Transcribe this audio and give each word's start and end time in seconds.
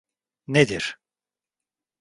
Nedir? 0.47 0.97